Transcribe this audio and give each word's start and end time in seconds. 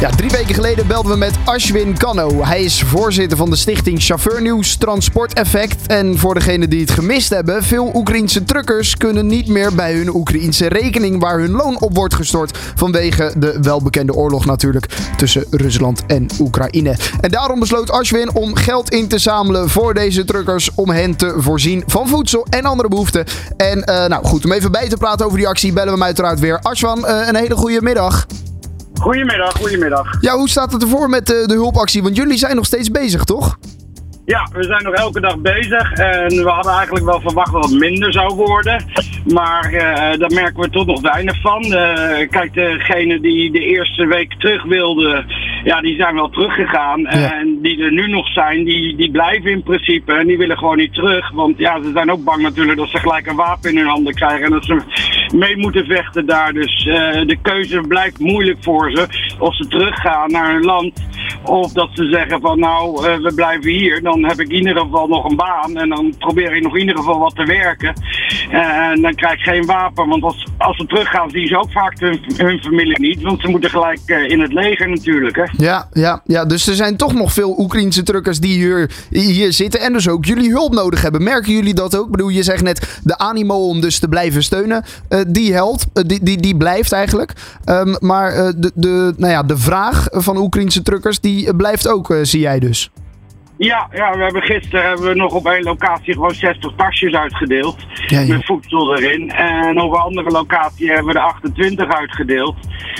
Ja, 0.00 0.10
drie 0.10 0.30
weken 0.30 0.54
geleden 0.54 0.86
belden 0.86 1.12
we 1.12 1.18
met 1.18 1.34
Ashwin 1.44 1.98
Kanno. 1.98 2.44
Hij 2.44 2.62
is 2.62 2.82
voorzitter 2.82 3.38
van 3.38 3.50
de 3.50 3.56
stichting 3.56 4.02
Chauffeurnieuws 4.02 4.76
Transport 4.76 5.32
Effect. 5.32 5.86
En 5.86 6.18
voor 6.18 6.34
degenen 6.34 6.70
die 6.70 6.80
het 6.80 6.90
gemist 6.90 7.30
hebben, 7.30 7.62
veel 7.62 7.90
Oekraïense 7.94 8.44
truckers 8.44 8.96
kunnen 8.96 9.26
niet 9.26 9.48
meer 9.48 9.74
bij 9.74 9.94
hun 9.94 10.14
Oekraïense 10.14 10.68
rekening 10.68 11.20
waar 11.20 11.38
hun 11.38 11.50
loon 11.50 11.80
op 11.80 11.96
wordt 11.96 12.14
gestort. 12.14 12.58
Vanwege 12.74 13.32
de 13.36 13.58
welbekende 13.62 14.14
oorlog 14.14 14.44
natuurlijk 14.44 14.86
tussen 15.16 15.44
Rusland 15.50 16.06
en 16.06 16.26
Oekraïne. 16.40 16.96
En 17.20 17.30
daarom 17.30 17.60
besloot 17.60 17.90
Ashwin 17.90 18.34
om 18.34 18.54
geld 18.54 18.90
in 18.90 19.08
te 19.08 19.18
zamelen 19.18 19.68
voor 19.68 19.94
deze 19.94 20.24
truckers. 20.24 20.70
Om 20.74 20.90
hen 20.90 21.16
te 21.16 21.34
voorzien 21.36 21.82
van 21.86 22.08
voedsel 22.08 22.46
en 22.50 22.64
andere 22.64 22.88
behoeften. 22.88 23.24
En 23.56 23.84
eh, 23.84 24.06
nou 24.06 24.24
goed, 24.24 24.44
om 24.44 24.52
even 24.52 24.72
bij 24.72 24.88
te 24.88 24.96
praten 24.96 25.26
over 25.26 25.38
die 25.38 25.48
actie 25.48 25.72
bellen 25.72 25.88
we 25.88 25.94
hem 25.94 26.02
uiteraard 26.02 26.40
weer. 26.40 26.58
Ashwan, 26.62 26.98
uh, 26.98 27.26
een 27.26 27.36
hele 27.36 27.56
goede 27.56 27.82
middag. 27.82 28.26
Goedemiddag, 29.00 29.52
goedemiddag. 29.52 30.16
Ja, 30.20 30.36
hoe 30.36 30.48
staat 30.48 30.72
het 30.72 30.82
ervoor 30.82 31.08
met 31.08 31.26
de, 31.26 31.44
de 31.46 31.54
hulpactie? 31.54 32.02
Want 32.02 32.16
jullie 32.16 32.38
zijn 32.38 32.56
nog 32.56 32.64
steeds 32.64 32.90
bezig, 32.90 33.24
toch? 33.24 33.58
Ja, 34.26 34.48
we 34.52 34.64
zijn 34.64 34.82
nog 34.82 34.94
elke 34.94 35.20
dag 35.20 35.38
bezig 35.38 35.92
en 35.92 36.28
we 36.28 36.50
hadden 36.50 36.72
eigenlijk 36.72 37.04
wel 37.04 37.20
verwacht 37.20 37.52
dat 37.52 37.64
het 37.64 37.78
minder 37.78 38.12
zou 38.12 38.34
worden. 38.34 38.84
Maar 39.26 39.72
uh, 39.72 39.80
daar 40.18 40.32
merken 40.32 40.60
we 40.60 40.70
toch 40.70 40.86
nog 40.86 41.00
weinig 41.00 41.40
van. 41.40 41.64
Uh, 41.64 42.28
kijk, 42.30 42.54
degene 42.54 43.20
die 43.20 43.52
de 43.52 43.60
eerste 43.60 44.06
week 44.06 44.34
terug 44.38 44.64
wilden, 44.64 45.26
ja, 45.64 45.80
die 45.80 45.96
zijn 45.96 46.14
wel 46.14 46.28
teruggegaan. 46.28 47.00
Ja. 47.00 47.38
En 47.38 47.58
die 47.62 47.82
er 47.82 47.92
nu 47.92 48.08
nog 48.08 48.32
zijn, 48.32 48.64
die, 48.64 48.96
die 48.96 49.10
blijven 49.10 49.50
in 49.50 49.62
principe 49.62 50.12
en 50.12 50.26
die 50.26 50.38
willen 50.38 50.58
gewoon 50.58 50.76
niet 50.76 50.94
terug. 50.94 51.30
Want 51.30 51.58
ja, 51.58 51.82
ze 51.82 51.90
zijn 51.94 52.10
ook 52.10 52.24
bang 52.24 52.42
natuurlijk 52.42 52.78
dat 52.78 52.88
ze 52.88 52.98
gelijk 52.98 53.26
een 53.26 53.36
wapen 53.36 53.70
in 53.70 53.76
hun 53.76 53.88
handen 53.88 54.14
krijgen 54.14 54.44
en 54.44 54.50
dat 54.50 54.64
ze 54.64 54.82
mee 55.34 55.56
moeten 55.56 55.86
vechten 55.86 56.26
daar. 56.26 56.52
Dus 56.52 56.84
uh, 56.84 56.94
de 57.26 57.38
keuze 57.42 57.80
blijft 57.80 58.18
moeilijk 58.18 58.58
voor 58.60 58.90
ze. 58.90 59.06
Of 59.38 59.56
ze 59.56 59.68
teruggaan 59.68 60.30
naar 60.30 60.52
hun 60.52 60.64
land 60.64 61.04
of 61.42 61.72
dat 61.72 61.88
ze 61.92 62.08
zeggen 62.10 62.40
van 62.40 62.58
nou, 62.58 63.02
we 63.22 63.32
blijven 63.34 63.70
hier. 63.70 64.02
Dan 64.02 64.24
heb 64.24 64.40
ik 64.40 64.48
in 64.48 64.56
ieder 64.56 64.78
geval 64.78 65.06
nog 65.06 65.24
een 65.24 65.36
baan 65.36 65.76
en 65.76 65.88
dan 65.88 66.14
probeer 66.18 66.56
ik 66.56 66.62
nog 66.62 66.74
in 66.74 66.80
ieder 66.80 66.96
geval 66.96 67.18
wat 67.18 67.34
te 67.34 67.44
werken. 67.44 67.94
En 68.50 69.02
dan 69.02 69.14
krijg 69.14 69.32
ik 69.32 69.40
geen 69.40 69.66
wapen, 69.66 70.08
want 70.08 70.22
als, 70.22 70.46
als 70.58 70.76
ze 70.76 70.86
teruggaan 70.86 71.30
zien 71.30 71.46
ze 71.46 71.58
ook 71.58 71.70
vaak 71.70 71.98
hun, 72.36 72.60
familie 72.60 73.00
niet. 73.00 73.22
Want 73.22 73.40
ze 73.40 73.48
moeten 73.48 73.70
gelijk 73.70 74.00
uh, 74.06 74.28
in 74.28 74.40
het 74.40 74.52
leger 74.52 74.88
natuurlijk. 74.88 75.36
Hè? 75.36 75.44
Ja, 75.56 75.88
ja, 75.92 76.20
ja, 76.24 76.44
dus 76.44 76.66
er 76.66 76.74
zijn 76.74 76.96
toch 76.96 77.14
nog 77.14 77.32
veel 77.32 77.58
Oekraïnse 77.58 78.02
truckers 78.02 78.40
die 78.40 78.54
hier, 78.54 78.90
hier 79.10 79.52
zitten 79.52 79.80
en 79.80 79.92
dus 79.92 80.08
ook 80.08 80.24
jullie 80.24 80.50
hulp 80.50 80.72
nodig 80.74 81.02
hebben. 81.02 81.22
Merken 81.22 81.52
jullie 81.52 81.74
dat 81.74 81.96
ook? 81.96 82.04
Ik 82.04 82.10
bedoel, 82.10 82.28
je 82.28 82.42
zegt 82.42 82.62
net 82.62 83.00
de 83.04 83.18
animo 83.18 83.68
om 83.68 83.80
dus 83.80 83.98
te 83.98 84.08
blijven 84.08 84.42
steunen. 84.42 84.84
Uh, 85.08 85.20
die 85.28 85.52
helpt, 85.52 85.86
uh, 85.94 86.04
die, 86.06 86.22
die, 86.22 86.40
die 86.40 86.56
blijft 86.56 86.92
eigenlijk. 86.92 87.32
Um, 87.64 87.96
maar 88.00 88.32
de, 88.56 88.70
de, 88.74 89.14
nou 89.16 89.32
ja, 89.32 89.42
de 89.42 89.58
vraag 89.58 90.06
van 90.10 90.36
Oekraïnse 90.36 90.82
truckers 90.82 91.20
die 91.20 91.54
blijft 91.54 91.88
ook, 91.88 92.14
zie 92.22 92.40
jij 92.40 92.58
dus. 92.58 92.90
Ja, 93.58 93.88
ja, 93.92 94.16
we 94.16 94.22
hebben 94.22 94.42
gisteren 94.42 94.86
hebben 94.86 95.08
we 95.08 95.14
nog 95.14 95.32
op 95.32 95.46
één 95.46 95.62
locatie 95.62 96.12
gewoon 96.12 96.34
60 96.34 96.72
tasjes 96.76 97.12
uitgedeeld. 97.12 97.86
Ja, 98.06 98.20
ja. 98.20 98.34
Met 98.34 98.44
voedsel 98.44 98.96
erin. 98.96 99.30
En 99.30 99.80
op 99.80 99.92
een 99.92 99.98
andere 99.98 100.30
locatie 100.30 100.92
hebben 100.92 101.12
we 101.12 101.18
er 101.18 101.24
28 101.24 101.88
uitgedeeld. 101.88 102.56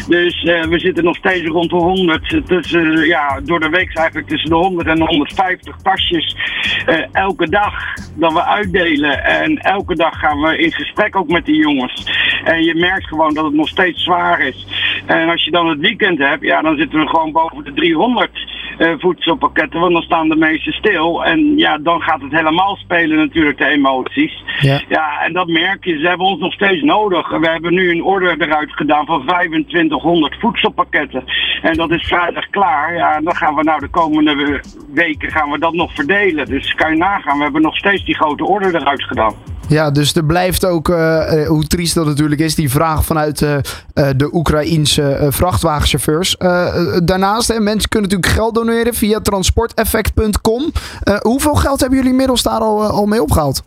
Dus 0.09 0.43
uh, 0.43 0.65
we 0.65 0.79
zitten 0.79 1.05
nog 1.05 1.17
steeds 1.17 1.49
rond 1.49 1.71
de 1.71 1.77
100. 1.77 2.41
Tussen, 2.47 3.07
ja, 3.07 3.41
door 3.41 3.61
de 3.61 3.69
week 3.69 3.97
eigenlijk 3.97 4.29
tussen 4.29 4.51
de 4.51 4.57
100 4.57 4.89
en 4.89 4.97
de 4.97 5.05
150 5.05 5.77
tasjes. 5.83 6.37
Uh, 6.89 7.05
elke 7.13 7.49
dag 7.49 7.75
dat 8.15 8.33
we 8.33 8.45
uitdelen. 8.45 9.25
En 9.25 9.59
elke 9.59 9.95
dag 9.95 10.19
gaan 10.19 10.41
we 10.41 10.59
in 10.59 10.73
gesprek 10.73 11.17
ook 11.17 11.29
met 11.29 11.45
die 11.45 11.57
jongens. 11.57 12.07
En 12.45 12.63
je 12.63 12.75
merkt 12.75 13.07
gewoon 13.07 13.35
dat 13.35 13.45
het 13.45 13.55
nog 13.55 13.69
steeds 13.69 14.03
zwaar 14.03 14.41
is. 14.41 14.67
En 15.07 15.29
als 15.29 15.45
je 15.45 15.51
dan 15.51 15.69
het 15.69 15.79
weekend 15.79 16.19
hebt, 16.19 16.43
ja, 16.43 16.63
dan 16.63 16.77
zitten 16.77 17.01
we 17.01 17.09
gewoon 17.09 17.33
boven 17.33 17.65
de 17.65 17.73
300 17.73 18.31
uh, 18.79 18.95
voedselpakketten. 18.99 19.81
Want 19.81 19.93
dan 19.93 20.03
staan 20.03 20.29
de 20.29 20.37
meeste 20.37 20.73
stil. 20.73 21.25
En 21.25 21.59
ja, 21.59 21.79
dan 21.79 22.01
gaat 22.01 22.21
het 22.21 22.33
helemaal 22.33 22.77
spelen 22.77 23.17
natuurlijk, 23.17 23.59
de 23.59 23.67
emoties. 23.67 24.45
Ja. 24.61 24.81
ja, 24.89 25.21
en 25.21 25.33
dat 25.33 25.47
merk 25.47 25.85
je. 25.85 25.99
Ze 25.99 26.09
hebben 26.09 26.27
ons 26.27 26.41
nog 26.41 26.53
steeds 26.53 26.83
nodig. 26.83 27.29
We 27.29 27.49
hebben 27.51 27.75
nu 27.75 27.91
een 27.91 28.03
order 28.03 28.43
eruit 28.43 28.73
gedaan 28.73 29.07
van 29.07 29.27
2500 29.27 30.37
voedselpakketten. 30.41 31.25
En 31.63 31.77
dat 31.77 31.91
is 31.91 32.07
vrijdag 32.07 32.51
klaar. 32.51 32.95
Ja, 32.95 33.17
en 33.17 33.25
dan 33.25 33.35
gaan 33.35 33.55
we 33.55 33.63
nou 33.63 33.81
de 33.81 33.89
komende 33.89 34.63
weken 34.93 35.31
gaan 35.31 35.51
we 35.51 35.59
dat 35.59 35.73
nog 35.73 35.95
verdelen. 35.95 36.47
Dus 36.47 36.75
kan 36.75 36.91
je 36.91 36.97
nagaan, 36.97 37.37
we 37.37 37.43
hebben 37.43 37.63
nog 37.63 37.77
steeds 37.77 38.05
die 38.05 38.15
grote 38.15 38.45
order 38.45 38.75
eruit 38.75 39.05
gedaan. 39.05 39.35
Ja, 39.69 39.91
dus 39.91 40.15
er 40.15 40.25
blijft 40.25 40.65
ook, 40.65 40.89
uh, 40.89 41.47
hoe 41.47 41.67
triest 41.67 41.95
dat 41.95 42.07
natuurlijk 42.07 42.41
is, 42.41 42.55
die 42.55 42.71
vraag 42.71 43.05
vanuit 43.05 43.41
uh, 43.41 43.57
de 44.17 44.29
Oekraïense 44.33 45.27
vrachtwagenchauffeurs. 45.31 46.37
daarnaast, 47.05 47.49
hè, 47.49 47.61
mensen 47.61 47.89
kunnen 47.89 48.11
natuurlijk 48.11 48.39
geld 48.39 48.55
doneren 48.55 48.95
via 48.95 49.21
transporteffect.com. 49.21 50.73
hoeveel 51.21 51.55
geld 51.55 51.81
hebben 51.81 51.99
jullie 51.99 52.13
inmiddels 52.13 52.43
daar 52.43 52.61
al, 52.61 52.85
al 52.85 53.07
mee 53.07 53.23
opgehaald? 53.23 53.63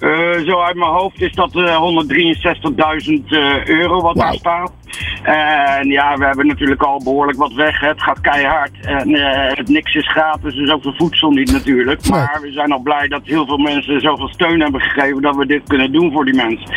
Uh, 0.00 0.46
zo 0.46 0.60
uit 0.60 0.76
mijn 0.76 0.90
hoofd 0.90 1.20
is 1.20 1.32
dat 1.32 1.54
uh, 1.54 1.82
163.000 3.06 3.12
uh, 3.28 3.66
euro 3.66 4.00
wat 4.00 4.14
wow. 4.14 4.24
daar 4.24 4.34
staat. 4.34 4.72
En 5.22 5.88
ja, 5.88 6.16
we 6.16 6.24
hebben 6.24 6.46
natuurlijk 6.46 6.82
al 6.82 7.00
behoorlijk 7.04 7.38
wat 7.38 7.52
weg. 7.52 7.80
Het 7.80 8.02
gaat 8.02 8.20
keihard. 8.20 8.70
En 8.80 9.14
het 9.54 9.68
niks 9.68 9.94
is 9.94 10.10
gratis, 10.10 10.54
dus 10.54 10.70
ook 10.70 10.82
de 10.82 10.94
voedsel 10.96 11.30
niet 11.30 11.52
natuurlijk. 11.52 12.08
Maar 12.08 12.38
we 12.42 12.52
zijn 12.52 12.72
al 12.72 12.78
blij 12.78 13.08
dat 13.08 13.20
heel 13.24 13.46
veel 13.46 13.58
mensen 13.58 14.00
zoveel 14.00 14.28
steun 14.28 14.60
hebben 14.60 14.80
gegeven 14.80 15.22
dat 15.22 15.36
we 15.36 15.46
dit 15.46 15.62
kunnen 15.66 15.92
doen 15.92 16.12
voor 16.12 16.24
die 16.24 16.34
mensen. 16.34 16.70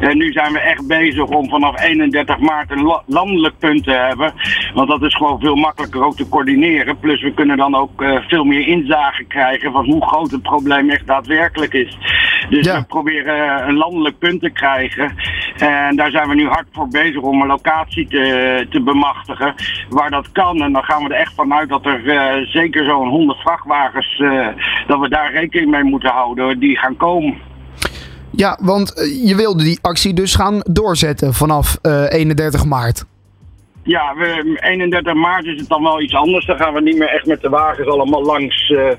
En 0.00 0.16
nu 0.16 0.32
zijn 0.32 0.52
we 0.52 0.58
echt 0.60 0.86
bezig 0.86 1.24
om 1.24 1.48
vanaf 1.48 1.82
31 1.82 2.38
maart 2.38 2.70
een 2.70 3.00
landelijk 3.06 3.58
punt 3.58 3.84
te 3.84 3.92
hebben. 3.92 4.32
Want 4.74 4.88
dat 4.88 5.02
is 5.02 5.14
gewoon 5.14 5.40
veel 5.40 5.56
makkelijker 5.56 6.04
ook 6.04 6.16
te 6.16 6.28
coördineren. 6.28 6.98
Plus 6.98 7.22
we 7.22 7.34
kunnen 7.34 7.56
dan 7.56 7.74
ook 7.74 8.04
veel 8.28 8.44
meer 8.44 8.66
inzage 8.66 9.24
krijgen 9.24 9.72
van 9.72 9.84
hoe 9.84 10.06
groot 10.06 10.30
het 10.30 10.42
probleem 10.42 10.90
echt 10.90 11.06
daadwerkelijk 11.06 11.72
is. 11.72 11.98
Dus 12.48 12.66
ja. 12.66 12.78
we 12.78 12.84
proberen 12.84 13.68
een 13.68 13.76
landelijk 13.76 14.18
punt 14.18 14.40
te 14.40 14.50
krijgen. 14.50 15.14
En 15.56 15.96
daar 15.96 16.10
zijn 16.10 16.28
we 16.28 16.34
nu 16.34 16.48
hard 16.48 16.66
voor 16.72 16.88
bezig 16.88 17.20
om 17.20 17.40
een 17.40 17.46
locatie 17.46 18.08
te, 18.08 18.66
te 18.70 18.80
bemachtigen 18.80 19.54
waar 19.88 20.10
dat 20.10 20.32
kan. 20.32 20.62
En 20.62 20.72
dan 20.72 20.84
gaan 20.84 21.02
we 21.02 21.14
er 21.14 21.20
echt 21.20 21.34
vanuit 21.34 21.68
dat 21.68 21.86
er 21.86 22.04
uh, 22.04 22.46
zeker 22.46 22.84
zo'n 22.84 23.08
100 23.08 23.38
vrachtwagens, 23.38 24.18
uh, 24.18 24.46
dat 24.86 25.00
we 25.00 25.08
daar 25.08 25.32
rekening 25.32 25.70
mee 25.70 25.84
moeten 25.84 26.10
houden, 26.10 26.58
die 26.58 26.78
gaan 26.78 26.96
komen. 26.96 27.38
Ja, 28.30 28.58
want 28.62 28.92
je 29.24 29.36
wilde 29.36 29.62
die 29.62 29.78
actie 29.82 30.14
dus 30.14 30.34
gaan 30.34 30.60
doorzetten 30.62 31.34
vanaf 31.34 31.78
uh, 31.82 32.04
31 32.08 32.64
maart. 32.64 33.04
Ja, 33.84 34.14
we, 34.16 34.58
31 34.60 35.14
maart 35.14 35.44
is 35.44 35.60
het 35.60 35.68
dan 35.68 35.82
wel 35.82 36.00
iets 36.00 36.14
anders. 36.14 36.46
Dan 36.46 36.56
gaan 36.56 36.74
we 36.74 36.80
niet 36.80 36.98
meer 36.98 37.08
echt 37.08 37.26
met 37.26 37.40
de 37.40 37.48
wagens 37.48 37.88
allemaal 37.88 38.22
langs, 38.22 38.70
uh, 38.70 38.90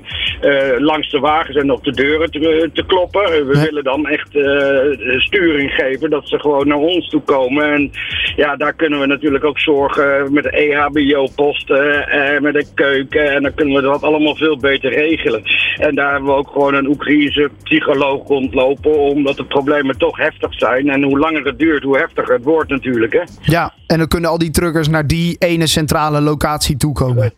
uh, 0.42 0.78
langs 0.78 1.10
de 1.10 1.18
wagens 1.18 1.56
en 1.56 1.70
op 1.70 1.84
de 1.84 1.92
deuren 1.92 2.30
te, 2.30 2.70
te 2.72 2.84
kloppen. 2.86 3.46
We 3.46 3.56
ja. 3.56 3.62
willen 3.64 3.84
dan 3.84 4.06
echt 4.06 4.34
uh, 4.34 5.18
sturing 5.18 5.70
geven 5.70 6.10
dat 6.10 6.28
ze 6.28 6.38
gewoon 6.38 6.68
naar 6.68 6.78
ons 6.78 7.08
toe 7.08 7.20
komen. 7.20 7.72
En 7.72 7.90
ja, 8.36 8.56
daar 8.56 8.72
kunnen 8.72 9.00
we 9.00 9.06
natuurlijk 9.06 9.44
ook 9.44 9.58
zorgen 9.58 10.32
met 10.32 10.42
de 10.42 10.50
EHBO-posten 10.50 12.08
en 12.08 12.42
met 12.42 12.54
de 12.54 12.66
keuken. 12.74 13.34
En 13.34 13.42
dan 13.42 13.54
kunnen 13.54 13.74
we 13.74 13.82
dat 13.82 14.02
allemaal 14.02 14.36
veel 14.36 14.58
beter 14.58 14.92
regelen. 14.92 15.42
En 15.78 15.94
daar 15.94 16.12
hebben 16.12 16.30
we 16.30 16.36
ook 16.36 16.50
gewoon 16.50 16.74
een 16.74 16.88
Oekraïense 16.88 17.50
psycholoog 17.62 18.28
rondlopen, 18.28 18.98
omdat 18.98 19.36
de 19.36 19.44
problemen 19.44 19.98
toch 19.98 20.16
heftig 20.16 20.54
zijn. 20.54 20.88
En 20.88 21.02
hoe 21.02 21.18
langer 21.18 21.44
het 21.44 21.58
duurt, 21.58 21.82
hoe 21.82 21.98
heftiger 21.98 22.34
het 22.34 22.44
wordt 22.44 22.70
natuurlijk. 22.70 23.12
Hè? 23.12 23.22
Ja, 23.42 23.74
en 23.86 23.98
dan 23.98 24.08
kunnen 24.08 24.30
al 24.30 24.38
die 24.38 24.50
naar 24.88 25.06
die 25.06 25.36
ene 25.38 25.66
centrale 25.66 26.20
locatie 26.20 26.76
toekomen. 26.76 27.32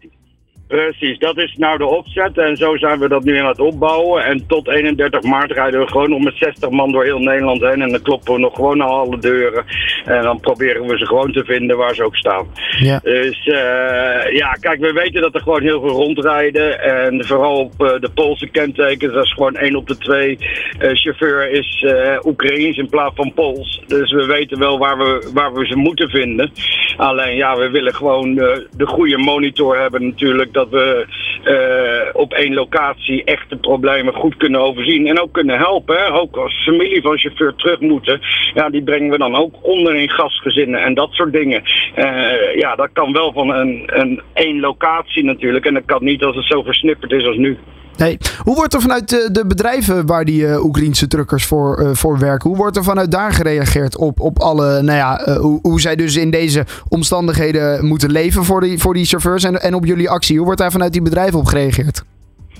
Precies, 0.69 1.19
dat 1.19 1.39
is 1.39 1.55
nou 1.57 1.79
de 1.79 1.87
opzet 1.87 2.39
en 2.39 2.57
zo 2.57 2.77
zijn 2.77 2.99
we 2.99 3.09
dat 3.09 3.25
nu 3.25 3.39
aan 3.39 3.47
het 3.47 3.61
opbouwen. 3.61 4.25
En 4.25 4.47
tot 4.47 4.69
31 4.69 5.23
maart 5.23 5.53
rijden 5.53 5.81
we 5.81 5.87
gewoon 5.87 6.11
nog 6.11 6.23
met 6.23 6.37
60 6.37 6.71
man 6.71 6.93
door 6.93 7.05
heel 7.05 7.19
Nederland 7.19 7.61
heen 7.61 7.83
en 7.83 7.91
dan 7.91 8.03
kloppen 8.03 8.35
we 8.35 8.41
nog 8.41 8.55
gewoon 8.55 8.83
aan 8.83 8.89
alle 8.89 9.19
deuren. 9.19 9.65
En 10.05 10.23
dan 10.23 10.41
proberen 10.41 10.87
we 10.87 10.99
ze 10.99 11.07
gewoon 11.07 11.33
te 11.33 11.45
vinden 11.45 11.77
waar 11.77 11.95
ze 11.95 12.05
ook 12.05 12.17
staan. 12.17 12.47
Ja. 12.79 13.01
Dus 13.03 13.47
uh, 13.47 14.33
ja, 14.33 14.53
kijk, 14.61 14.81
we 14.81 14.93
weten 14.93 15.21
dat 15.21 15.35
er 15.35 15.41
gewoon 15.41 15.63
heel 15.63 15.81
veel 15.81 15.89
rondrijden. 15.89 16.83
En 16.83 17.27
vooral 17.27 17.59
op 17.59 17.73
uh, 17.79 17.89
de 18.01 18.11
Poolse 18.15 18.49
kentekens, 18.49 19.13
dat 19.13 19.25
is 19.25 19.33
gewoon 19.33 19.57
1 19.57 19.77
op 19.77 19.87
de 19.87 19.99
2 19.99 20.39
uh, 20.81 20.91
chauffeur 20.95 21.51
is 21.51 21.87
Oekraïens 22.25 22.77
in 22.77 22.89
plaats 22.89 23.15
van 23.15 23.33
Pools. 23.35 23.83
Dus 23.87 24.13
we 24.13 24.27
weten 24.27 24.59
wel 24.59 24.79
waar 24.79 24.99
we, 24.99 25.31
waar 25.35 25.53
we 25.53 25.67
ze 25.67 25.77
moeten 25.77 26.09
vinden. 26.09 26.51
Alleen 26.97 27.37
ja, 27.37 27.57
we 27.57 27.71
willen 27.71 27.95
gewoon 27.95 28.35
de 28.35 28.87
goede 28.87 29.19
monitor 29.19 29.79
hebben 29.79 30.07
natuurlijk 30.07 30.53
dat 30.59 30.69
we 30.71 31.07
uh, 31.45 32.21
op 32.21 32.33
één 32.33 32.55
locatie 32.55 33.25
echt 33.25 33.51
de 33.51 33.57
problemen 33.57 34.15
goed 34.15 34.37
kunnen 34.37 34.61
overzien 34.61 35.07
en 35.07 35.21
ook 35.21 35.33
kunnen 35.33 35.59
helpen. 35.59 36.13
Ook 36.13 36.37
als 36.37 36.65
familie 36.65 37.03
van 37.03 37.19
chauffeur 37.19 37.55
terug 37.55 37.81
moeten, 37.81 38.21
ja, 38.55 38.71
die 38.71 38.83
brengen 38.83 39.11
we 39.11 39.19
dan 39.19 39.37
ook 39.37 39.55
onder 39.63 39.95
in 39.95 40.11
gastgezinnen 40.11 40.83
en 40.83 40.95
dat 40.95 41.13
soort 41.13 41.33
dingen. 41.33 41.63
Uh, 41.97 42.55
ja, 42.55 42.75
dat 42.75 42.91
kan 42.93 43.13
wel 43.13 43.33
van 43.33 43.49
een, 43.55 43.83
een 43.87 44.21
één 44.33 44.61
locatie 44.61 45.25
natuurlijk 45.25 45.67
en 45.67 45.75
dat 45.75 45.85
kan 45.87 46.05
niet 46.05 46.25
als 46.25 46.37
het 46.37 46.47
zo 46.47 46.63
versnipperd 46.63 47.13
is 47.13 47.27
als 47.27 47.37
nu. 47.37 47.59
Nee. 47.99 48.19
Hoe 48.43 48.55
wordt 48.55 48.75
er 48.75 48.81
vanuit 48.81 49.09
de, 49.09 49.29
de 49.33 49.47
bedrijven 49.47 50.07
waar 50.07 50.25
die 50.25 50.43
uh, 50.43 50.65
Oekraïnse 50.65 51.07
truckers 51.07 51.45
voor, 51.45 51.83
uh, 51.83 51.91
voor 51.93 52.19
werken, 52.19 52.49
hoe 52.49 52.59
wordt 52.59 52.77
er 52.77 52.85
vanuit 52.85 53.11
daar 53.11 53.33
gereageerd 53.33 53.97
op, 53.97 54.21
op 54.21 54.39
alle, 54.39 54.83
nou 54.83 54.99
ja, 54.99 55.39
hoe, 55.41 55.59
hoe 55.63 55.81
zij 55.81 55.97
dus 55.97 56.17
in 56.17 56.31
deze 56.31 56.67
omstandigheden 56.89 57.87
moeten 57.87 58.11
leven 58.11 58.45
voor 58.45 58.61
die, 58.61 58.79
voor 58.79 58.95
die 58.95 59.05
chauffeurs 59.05 59.45
en, 59.45 59.63
en 59.63 59.75
op 59.75 59.85
jullie 59.85 60.11
actie? 60.11 60.37
Hoe 60.37 60.45
wordt 60.45 60.61
daar 60.61 60.73
vanuit 60.73 60.93
die 60.93 61.03
bedrijven 61.03 61.39
op 61.39 61.47
gereageerd? 61.47 62.03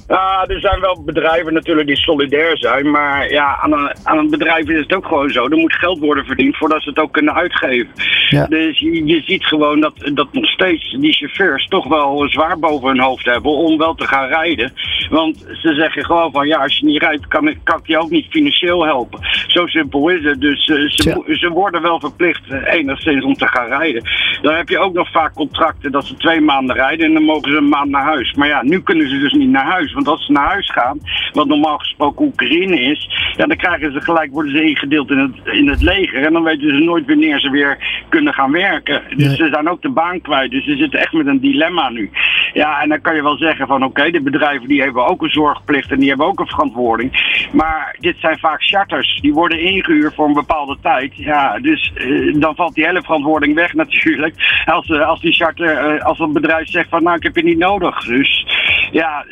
Ja, 0.09 0.45
er 0.47 0.61
zijn 0.61 0.81
wel 0.81 1.03
bedrijven 1.05 1.53
natuurlijk 1.53 1.87
die 1.87 1.97
solidair 1.97 2.59
zijn. 2.59 2.91
Maar 2.91 3.31
ja, 3.31 3.59
aan 3.61 3.73
een, 3.73 3.97
aan 4.03 4.19
een 4.19 4.31
bedrijf 4.31 4.69
is 4.69 4.81
het 4.81 4.95
ook 4.95 5.07
gewoon 5.07 5.31
zo. 5.31 5.45
Er 5.45 5.57
moet 5.57 5.75
geld 5.75 5.99
worden 5.99 6.25
verdiend 6.25 6.57
voordat 6.57 6.83
ze 6.83 6.89
het 6.89 6.99
ook 6.99 7.13
kunnen 7.13 7.35
uitgeven. 7.35 7.89
Ja. 8.29 8.47
Dus 8.47 8.79
je, 8.79 9.05
je, 9.07 9.23
ziet 9.23 9.45
gewoon 9.45 9.81
dat, 9.81 10.11
dat 10.15 10.33
nog 10.33 10.47
steeds 10.47 10.97
die 11.01 11.13
chauffeurs 11.13 11.67
toch 11.67 11.89
wel 11.89 12.29
zwaar 12.29 12.59
boven 12.59 12.89
hun 12.89 13.01
hoofd 13.01 13.25
hebben 13.25 13.51
om 13.53 13.79
wel 13.79 13.95
te 13.95 14.07
gaan 14.07 14.29
rijden. 14.29 14.73
Want 15.11 15.37
ze 15.37 15.75
zeggen 15.75 16.05
gewoon 16.05 16.33
van 16.33 16.47
ja, 16.47 16.59
als 16.59 16.79
je 16.79 16.87
niet 16.87 17.03
rijdt, 17.03 17.27
kan, 17.27 17.55
kan 17.63 17.79
ik 17.79 17.87
je 17.87 17.99
ook 17.99 18.11
niet 18.11 18.27
financieel 18.31 18.85
helpen. 18.85 19.21
Zo 19.47 19.67
simpel 19.67 20.09
is 20.09 20.25
het. 20.25 20.41
Dus 20.41 20.69
uh, 20.69 20.91
ze, 20.91 21.23
ja. 21.27 21.37
ze 21.37 21.49
worden 21.49 21.83
wel 21.83 22.01
verplicht 22.01 22.43
uh, 22.51 22.73
enigszins 22.73 23.25
om 23.25 23.35
te 23.35 23.49
gaan 23.49 23.67
rijden. 23.67 24.03
Dan 24.43 24.55
heb 24.55 24.69
je 24.69 24.79
ook 24.79 24.93
nog 24.93 25.11
vaak 25.11 25.35
contracten 25.35 25.93
dat 25.93 26.07
ze 26.07 26.17
twee 26.17 26.41
maanden 26.41 26.77
rijden 26.77 27.07
en 27.07 27.13
dan 27.13 27.23
mogen 27.23 27.51
ze 27.51 27.57
een 27.57 27.69
maand 27.69 27.91
naar 27.91 28.05
huis. 28.05 28.35
Maar 28.35 28.49
ja, 28.49 28.63
nu 28.63 28.83
kunnen 28.83 29.09
ze 29.09 29.19
dus 29.19 29.33
niet 29.33 29.51
naar 29.51 29.67
huis. 29.67 29.97
Want 29.99 30.11
als 30.11 30.27
ze 30.27 30.33
naar 30.33 30.49
huis 30.49 30.71
gaan, 30.71 31.01
wat 31.33 31.47
normaal 31.47 31.79
gesproken 31.79 32.27
Oekraïne 32.27 32.81
is, 32.81 33.33
ja, 33.37 33.47
dan 33.47 33.57
krijgen 33.57 33.93
ze 33.93 34.01
gelijk, 34.01 34.33
worden 34.33 34.53
ze 34.53 34.63
ingedeeld 34.63 35.11
in 35.11 35.19
het, 35.19 35.55
in 35.55 35.69
het 35.69 35.83
leger. 35.83 36.25
En 36.25 36.33
dan 36.33 36.43
weten 36.43 36.71
ze 36.71 36.85
nooit 36.85 37.07
wanneer 37.07 37.41
ze 37.41 37.51
weer 37.51 38.05
kunnen 38.09 38.35
gaan 38.35 38.53
werken. 38.53 39.03
Dus 39.09 39.27
nee. 39.27 39.37
ze 39.37 39.49
zijn 39.49 39.69
ook 39.69 39.83
de 39.83 39.89
baan 39.89 40.21
kwijt. 40.21 40.51
Dus 40.51 40.65
ze 40.65 40.77
zitten 40.77 41.01
echt 41.01 41.13
met 41.13 41.27
een 41.27 41.41
dilemma 41.41 41.89
nu. 41.89 42.11
Ja, 42.53 42.81
en 42.81 42.89
dan 42.89 43.01
kan 43.01 43.15
je 43.15 43.23
wel 43.23 43.37
zeggen 43.37 43.67
van 43.67 43.85
oké, 43.85 44.01
okay, 44.01 44.11
de 44.11 44.21
bedrijven 44.21 44.69
die 44.69 44.83
hebben 44.83 45.07
ook 45.07 45.23
een 45.23 45.31
zorgplicht 45.31 45.91
en 45.91 45.99
die 45.99 46.09
hebben 46.09 46.27
ook 46.27 46.41
een 46.41 46.47
verantwoording. 46.47 47.37
Maar 47.53 47.97
dit 47.99 48.17
zijn 48.19 48.39
vaak 48.39 48.63
charters. 48.63 49.19
Die 49.21 49.33
worden 49.33 49.61
ingehuurd 49.61 50.15
voor 50.15 50.27
een 50.27 50.33
bepaalde 50.33 50.77
tijd. 50.83 51.17
Ja, 51.17 51.59
dus 51.59 51.93
uh, 51.95 52.41
dan 52.41 52.55
valt 52.55 52.75
die 52.75 52.87
hele 52.87 53.03
verantwoording 53.03 53.55
weg 53.55 53.75
natuurlijk. 53.75 54.63
Als, 54.65 54.89
uh, 54.89 55.09
als 55.09 55.21
die 55.21 55.33
charter, 55.33 55.95
uh, 55.95 56.05
als 56.05 56.19
een 56.19 56.33
bedrijf 56.33 56.69
zegt 56.69 56.89
van 56.89 57.03
nou 57.03 57.17
ik 57.17 57.23
heb 57.23 57.37
je 57.37 57.43
niet 57.43 57.59
nodig. 57.59 58.05
Dus 58.05 58.47
ja, 58.93 59.25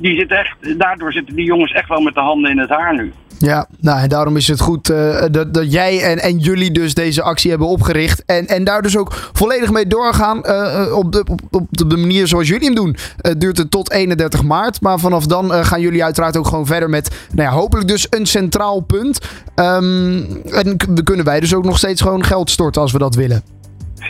die 0.00 0.18
zitten 0.18 0.38
echt, 0.38 0.78
daardoor 0.78 1.12
zitten 1.12 1.34
die 1.34 1.44
jongens 1.44 1.72
echt 1.72 1.88
wel 1.88 2.00
met 2.00 2.14
de 2.14 2.20
handen 2.20 2.50
in 2.50 2.58
het 2.58 2.68
haar 2.68 2.94
nu. 2.94 3.12
Ja, 3.38 3.66
nou 3.80 4.00
en 4.00 4.08
daarom 4.08 4.36
is 4.36 4.48
het 4.48 4.60
goed 4.60 4.90
uh, 4.90 5.22
dat, 5.30 5.54
dat 5.54 5.72
jij 5.72 6.02
en, 6.02 6.18
en 6.18 6.38
jullie 6.38 6.70
dus 6.70 6.94
deze 6.94 7.22
actie 7.22 7.50
hebben 7.50 7.68
opgericht. 7.68 8.24
En, 8.24 8.46
en 8.46 8.64
daar 8.64 8.82
dus 8.82 8.96
ook 8.96 9.12
volledig 9.32 9.70
mee 9.70 9.86
doorgaan 9.86 10.42
uh, 10.46 10.96
op, 10.96 11.12
de, 11.12 11.24
op, 11.30 11.40
op 11.50 11.66
de 11.70 11.96
manier 11.96 12.26
zoals 12.26 12.48
jullie 12.48 12.64
hem 12.64 12.74
doen. 12.74 12.96
Duurt 13.38 13.58
het 13.58 13.70
tot 13.70 13.90
31 13.90 14.42
maart. 14.42 14.80
Maar 14.80 14.98
vanaf 14.98 15.26
dan 15.26 15.50
gaan 15.50 15.80
jullie 15.80 16.04
uiteraard 16.04 16.36
ook 16.36 16.46
gewoon 16.46 16.66
verder 16.66 16.90
met 16.90 17.26
nou 17.32 17.48
ja, 17.48 17.54
hopelijk 17.54 17.88
dus 17.88 18.06
een 18.10 18.26
centraal 18.26 18.80
punt. 18.80 19.18
Um, 19.54 20.42
en 20.44 20.76
kunnen 21.04 21.24
wij 21.24 21.40
dus 21.40 21.54
ook 21.54 21.64
nog 21.64 21.78
steeds 21.78 22.00
gewoon 22.00 22.24
geld 22.24 22.50
storten 22.50 22.82
als 22.82 22.92
we 22.92 22.98
dat 22.98 23.14
willen. 23.14 23.53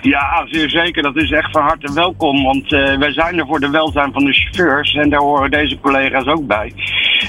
Ja, 0.05 0.47
zeer 0.51 0.71
zeker. 0.71 1.03
Dat 1.03 1.17
is 1.17 1.31
echt 1.31 1.51
van 1.51 1.62
harte 1.62 1.93
welkom. 1.93 2.43
Want 2.43 2.73
uh, 2.73 2.97
wij 2.97 3.12
zijn 3.12 3.39
er 3.39 3.47
voor 3.47 3.61
de 3.61 3.71
welzijn 3.71 4.12
van 4.12 4.25
de 4.25 4.33
chauffeurs. 4.33 4.95
En 4.95 5.11
daar 5.11 5.21
horen 5.21 5.51
deze 5.51 5.81
collega's 5.81 6.27
ook 6.27 6.47
bij. 6.47 6.73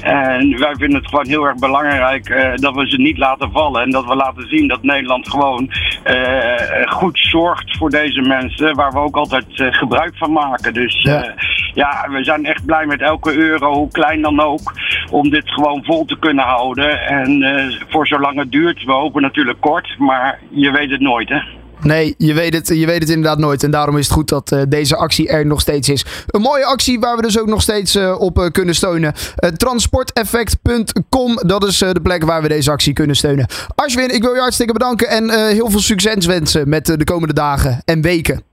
En 0.02 0.60
wij 0.60 0.76
vinden 0.76 1.00
het 1.00 1.10
gewoon 1.10 1.28
heel 1.28 1.44
erg 1.46 1.60
belangrijk 1.60 2.30
uh, 2.30 2.56
dat 2.56 2.76
we 2.76 2.88
ze 2.88 2.98
niet 2.98 3.18
laten 3.18 3.52
vallen. 3.52 3.82
En 3.82 3.92
dat 3.92 4.06
we 4.06 4.16
laten 4.16 4.48
zien 4.48 4.68
dat 4.68 4.84
Nederland 4.84 5.30
gewoon 5.30 5.70
uh, 6.06 6.88
goed 6.88 7.20
zorgt 7.20 7.78
voor 7.78 7.90
deze 7.90 8.22
mensen. 8.22 8.76
Waar 8.76 8.92
we 8.92 9.00
ook 9.00 9.16
altijd 9.16 9.46
gebruik 9.56 10.18
van 10.18 10.32
maken. 10.32 10.74
Dus 10.74 11.02
ja. 11.02 11.34
ja, 11.74 12.08
we 12.10 12.24
zijn 12.24 12.46
echt 12.46 12.66
blij 12.66 12.86
met 12.86 13.02
elke 13.02 13.36
euro, 13.38 13.74
hoe 13.74 13.92
klein 13.92 14.22
dan 14.22 14.40
ook. 14.40 14.74
Om 15.12 15.30
dit 15.30 15.50
gewoon 15.52 15.84
vol 15.84 16.06
te 16.06 16.20
kunnen 16.20 16.46
houden. 16.46 17.08
En 17.08 17.44
voor 17.90 18.08
zolang 18.08 18.38
het 18.38 18.52
duurt, 18.52 18.84
we 18.84 18.92
hopen 18.92 19.22
natuurlijk 19.22 19.62
kort. 19.62 19.96
Maar 19.98 20.40
je 20.50 20.72
weet 20.72 20.90
het 20.90 21.02
nooit, 21.02 21.30
hè. 21.30 21.55
Nee, 21.82 22.16
je 22.18 22.34
weet, 22.34 22.54
het, 22.54 22.68
je 22.68 22.86
weet 22.86 23.00
het 23.00 23.10
inderdaad 23.10 23.38
nooit. 23.38 23.64
En 23.64 23.72
daarom 23.72 23.98
is 23.98 24.06
het 24.06 24.14
goed 24.14 24.30
dat 24.30 24.52
uh, 24.52 24.62
deze 24.68 24.96
actie 24.96 25.28
er 25.28 25.46
nog 25.46 25.62
steeds 25.62 25.90
is. 25.90 26.06
Een 26.28 26.42
mooie 26.42 26.66
actie 26.66 27.00
waar 27.00 27.16
we 27.16 27.22
dus 27.22 27.40
ook 27.40 27.48
nog 27.48 27.62
steeds 27.62 27.96
uh, 27.96 28.20
op 28.20 28.40
uh, 28.40 28.46
kunnen 28.46 28.76
steunen. 28.76 29.14
transporteffect.com, 29.58 31.40
dat 31.46 31.64
is 31.64 31.78
de 31.78 32.02
plek 32.04 32.24
waar 32.24 32.42
we 32.42 32.48
deze 32.48 32.72
actie 32.72 32.94
kunnen 32.94 33.16
steunen. 33.16 33.48
Ashwin, 33.76 34.14
ik 34.14 34.22
wil 34.22 34.34
je 34.34 34.40
hartstikke 34.40 34.74
bedanken 34.74 35.08
en 35.08 35.50
heel 35.50 35.70
veel 35.70 35.80
succes 35.80 36.26
wensen 36.26 36.70
met 36.70 36.86
de 36.86 37.04
komende 37.04 37.34
dagen 37.34 37.82
en 37.86 38.02
weken. 38.02 38.44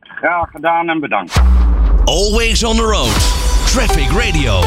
Graag 0.00 0.50
gedaan 0.50 0.88
en 0.88 1.00
bedankt. 1.00 1.40
Always 2.04 2.64
on 2.64 2.76
the 2.76 2.82
road. 2.82 3.14
Traffic 3.66 4.10
Radio. 4.10 4.60